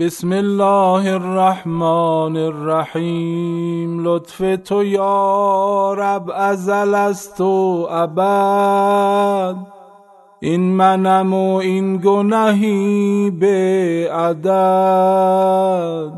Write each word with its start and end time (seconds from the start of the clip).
بسم 0.00 0.32
الله 0.32 1.12
الرحمن 1.12 2.36
الرحیم. 2.36 4.04
لطف 4.04 4.42
تو 4.64 4.84
یا 4.84 5.94
رب 5.98 6.30
ازل 6.36 6.94
است 6.94 7.40
و 7.40 7.88
ابد. 7.90 9.56
این 10.40 10.60
منم 10.60 11.34
و 11.34 11.54
این 11.54 11.96
گنهی 11.96 13.30
به 13.30 14.08
عدد. 14.12 16.12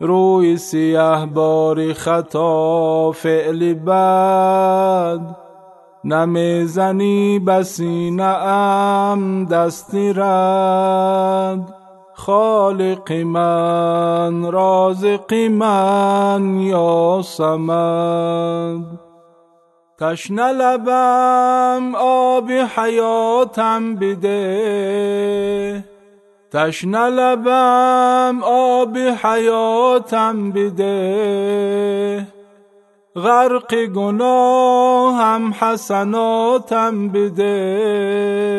روی 0.00 0.56
سیه 0.56 1.28
باری 1.34 1.94
خطا 1.94 3.12
فعل 3.12 3.74
بد. 3.74 5.36
نمی‌زنی 6.04 7.38
بسی 7.38 8.10
نعم 8.10 9.44
دستی 9.44 10.12
رد. 10.16 11.79
خالق 12.26 13.12
من 13.12 14.52
رازق 14.52 15.34
من 15.34 16.60
یا 16.60 17.22
سمد. 17.24 19.00
تشنه 19.98 20.52
لبم 20.52 21.94
آب 21.94 22.50
حیاتم 22.50 23.94
بده. 23.94 25.84
تشنه 26.52 27.08
لبم 27.08 28.40
آب 28.44 28.98
حیاتم 28.98 30.50
بده. 30.50 32.26
غرق 33.16 33.84
گناهم 33.86 35.54
حسناتم 35.60 37.08
بده. 37.08 38.49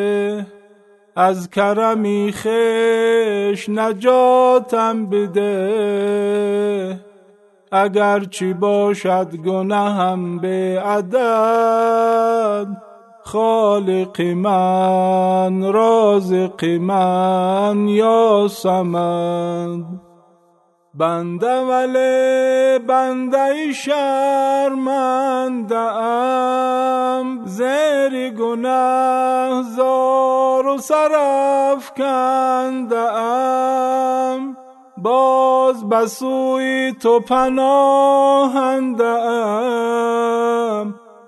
از 1.15 1.49
کرمی 1.49 2.33
خش 2.35 3.69
نجاتم 3.69 5.05
بده. 5.05 6.99
اگر 7.71 8.19
چی 8.19 8.53
باشد 8.53 9.35
گناهم 9.35 10.37
به 10.39 10.81
عدد 10.85 12.67
خالق 13.23 14.21
من 14.21 15.73
رازق 15.73 16.65
من 16.65 17.87
یا 17.87 18.47
سمد 18.49 20.00
بنده 20.93 21.59
ولی 21.59 22.79
بنده 22.79 23.73
شرمنده 23.73 25.77
ام. 25.77 27.45
زیر 27.45 28.29
گناه 28.29 29.63
زار 29.63 30.67
و 30.67 30.77
سرف 30.77 31.91
کنده 31.97 33.13
ام. 33.13 34.57
باز 34.97 35.89
بسوی 35.89 36.93
تو 37.01 37.19
پناهنده 37.19 39.05
ام. 39.05 40.40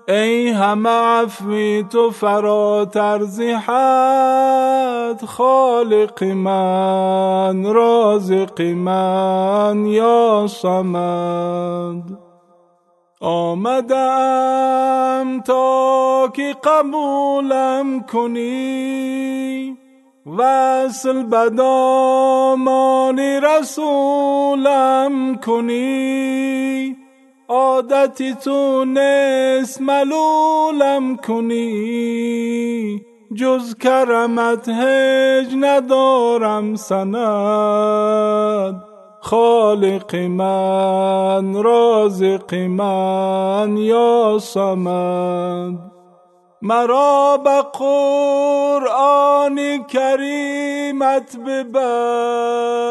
ای 0.08 0.48
همه 0.48 0.90
عفوی 0.90 1.84
تو 1.90 2.10
فراتر 2.10 3.22
زیحت 3.22 3.64
خالق 5.26 6.24
من 6.24 7.64
رازق 7.64 8.62
من 8.62 9.86
یا 9.86 10.46
صمد. 10.48 12.02
آمدم 13.20 14.60
تا 15.40 16.28
که 16.36 16.56
قبولم 16.64 18.00
کنی 18.00 19.76
وصل 20.38 21.22
بدامان 21.22 23.18
رسولم 23.18 24.54
کنی. 25.34 27.03
عادتی 27.54 28.34
تو 28.34 28.84
نیست 28.84 29.80
ملولم 29.80 31.16
کنی. 31.16 33.00
جز 33.34 33.74
کرمت 33.74 34.68
هج 34.68 35.54
ندارم 35.60 36.74
سند. 36.74 38.82
خالق 39.20 40.14
من 40.14 41.62
رازق 41.62 42.54
من 42.54 43.76
یا 43.76 44.38
سمد 44.40 45.78
مرا 46.62 47.40
به 47.44 47.62
قرآن 47.78 49.86
کریمت 49.86 51.36
ببخش. 51.46 52.84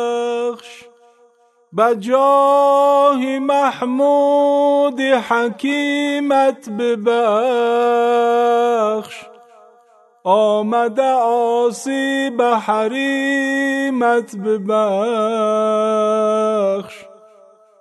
بجاه 1.78 3.40
محمود 3.40 5.02
حکیمت 5.02 6.70
ببخش. 6.70 7.96
آمده 10.24 11.12
آسی 11.14 12.30
به 12.30 12.58
حریمت 12.58 14.36
ببخش. 14.36 14.74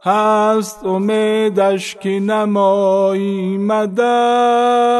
هست 0.04 0.86
امیدش 0.86 1.94
که 1.94 2.08
نمایی 2.08 3.58
مدد. 3.58 4.92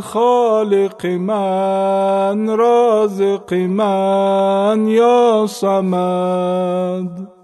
خالق 0.00 1.06
من 1.06 2.56
رازق 2.56 3.54
من 3.54 4.86
یا 4.88 5.46
سمد 5.48 7.39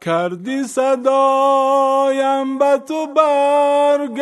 کردی 0.00 0.64
صدایم 0.64 2.58
به 2.58 2.78
تو 2.88 3.06
برگشتم. 3.06 4.12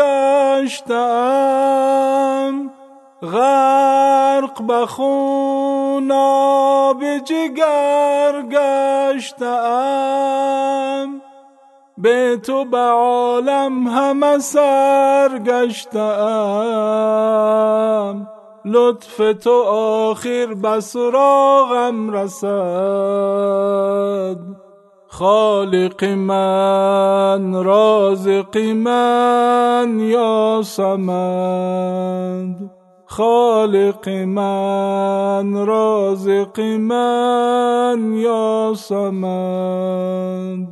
غرق 3.22 4.62
به 4.62 4.86
خون 4.86 6.08
به 7.00 7.20
جگر 7.24 8.42
گشتم. 8.50 9.48
به 11.98 12.36
تو 12.36 12.64
به 12.64 12.78
عالم 12.78 13.86
همه 13.86 14.38
سر 14.38 15.38
گشتم. 15.38 15.98
لطف 18.64 19.16
تو 19.44 19.62
آخر 19.62 20.46
به 20.62 20.80
سراغم 20.80 22.10
رسد. 22.10 23.87
خالق 25.18 26.04
من 26.04 27.64
رازق 27.64 28.58
من 28.58 30.00
یا 30.00 30.62
سمد؟ 30.64 31.90
خالق 33.06 34.08
من 34.08 35.66
رازق 35.66 36.60
من 36.60 38.12
یا 38.14 38.72
سمد؟ 38.76 40.68